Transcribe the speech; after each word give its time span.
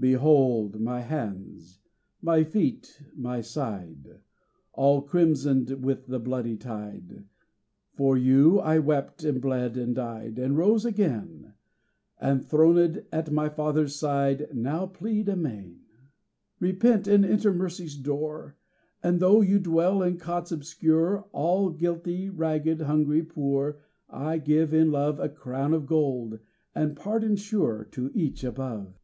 "Behold 0.00 0.80
My 0.80 1.00
hands, 1.02 1.82
My 2.22 2.42
feet, 2.42 3.02
My 3.14 3.42
side, 3.42 4.18
All 4.72 5.02
crimsoned 5.02 5.84
with 5.84 6.06
the 6.06 6.18
bloody 6.18 6.56
tide! 6.56 7.26
For 7.92 8.16
you 8.16 8.60
I 8.60 8.78
wept, 8.78 9.24
and 9.24 9.42
bled, 9.42 9.76
and 9.76 9.94
died, 9.94 10.38
And 10.38 10.56
rose 10.56 10.86
again: 10.86 11.52
And 12.18 12.42
throned 12.42 13.04
at 13.12 13.30
My 13.30 13.50
Father's 13.50 13.94
side, 13.94 14.48
Now 14.56 14.86
plead 14.86 15.28
amain! 15.28 15.80
"Repent, 16.60 17.06
and 17.06 17.22
enter 17.22 17.52
Mercy's 17.52 17.94
door, 17.94 18.56
And 19.02 19.20
though 19.20 19.42
you 19.42 19.58
dwell 19.58 20.00
in 20.02 20.16
cots 20.16 20.50
obscure, 20.50 21.28
All 21.32 21.68
guilty, 21.68 22.30
ragged, 22.30 22.80
hungry, 22.80 23.22
poor, 23.22 23.82
I 24.08 24.38
give 24.38 24.72
in 24.72 24.90
love 24.90 25.20
A 25.20 25.28
crown 25.28 25.74
of 25.74 25.84
gold, 25.84 26.38
and 26.74 26.96
pardon 26.96 27.36
sure, 27.36 27.86
To 27.90 28.10
each 28.14 28.44
above." 28.44 28.98